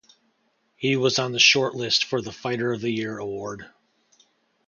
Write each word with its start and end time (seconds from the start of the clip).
He 0.77 0.95
was 0.95 1.19
on 1.19 1.31
the 1.31 1.37
short 1.37 1.75
list 1.75 2.05
for 2.05 2.23
the 2.23 2.31
"Fighter 2.31 2.73
of 2.73 2.81
the 2.81 2.89
Year" 2.89 3.19
award. 3.19 3.69